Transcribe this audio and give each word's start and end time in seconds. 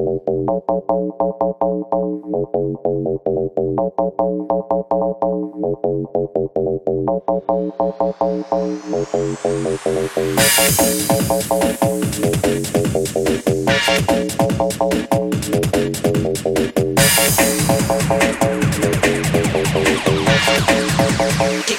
Take 0.00 0.08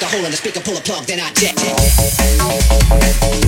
a 0.01 0.05
hole 0.05 0.25
in 0.25 0.31
the 0.31 0.37
speaker, 0.37 0.61
pull 0.61 0.77
a 0.77 0.81
plug, 0.81 1.05
then 1.05 1.19
I 1.19 1.29
jet. 1.33 1.57
jet. 1.57 3.40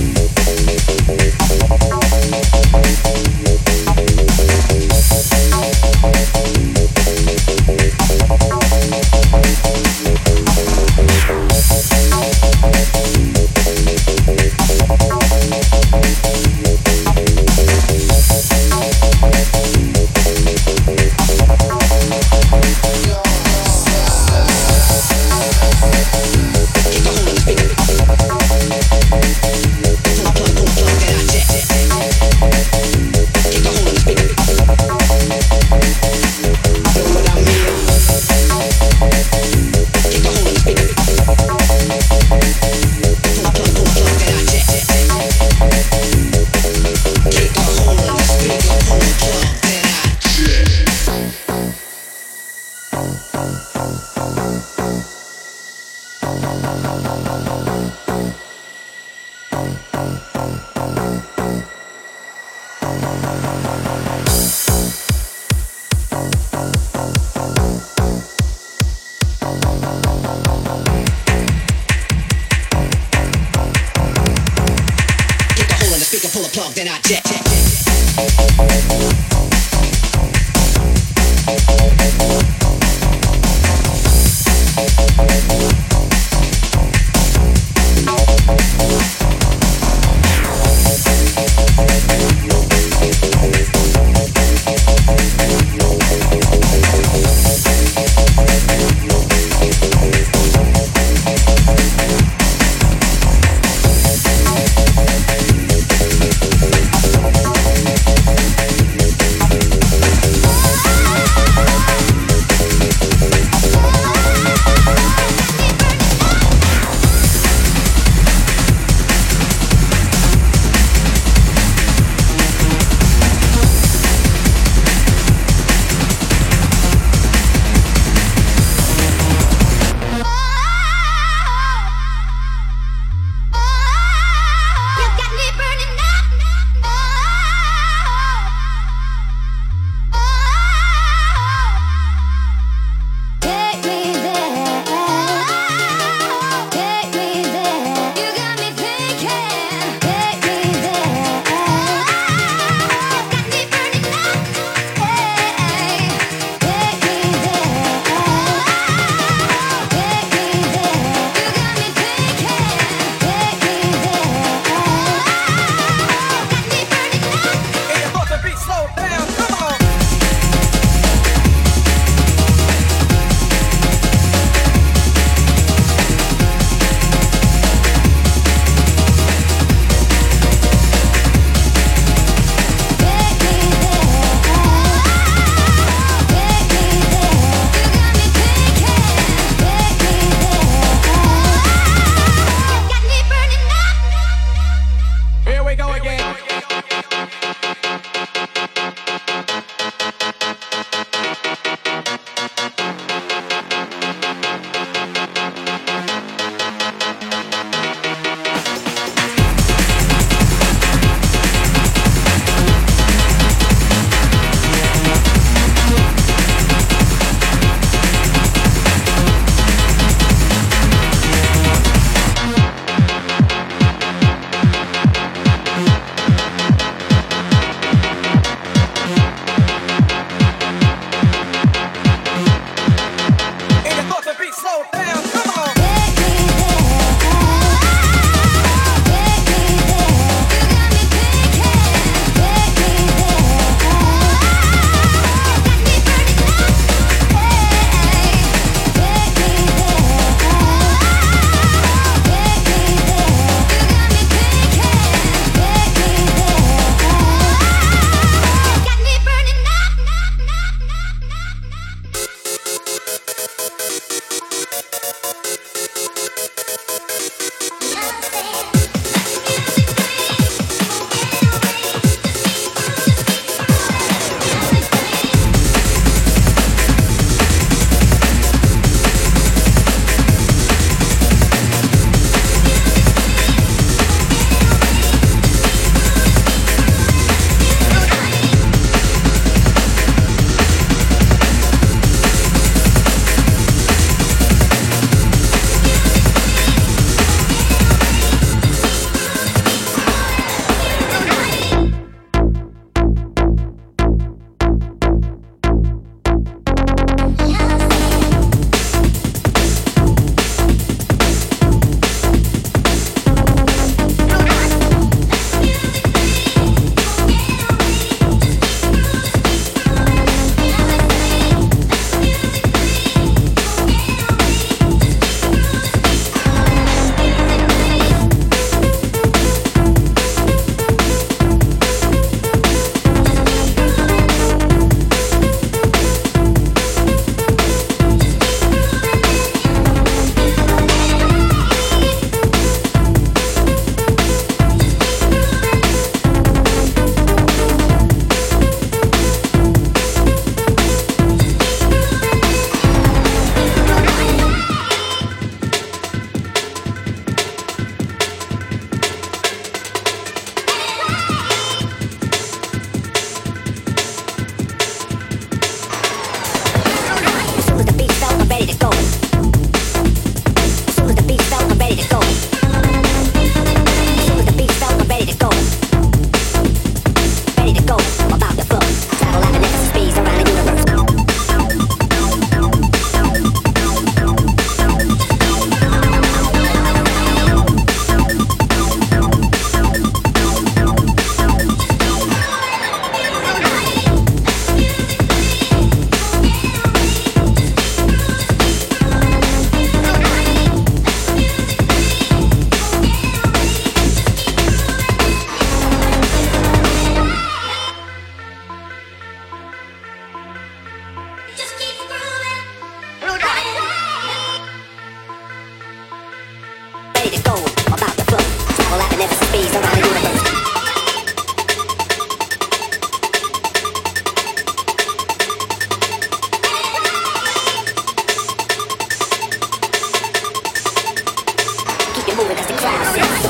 because 432.54 432.66
the 432.68 432.74
class. 432.74 433.43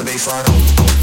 the 0.00 0.12
bass 0.12 0.26
line. 0.26 0.99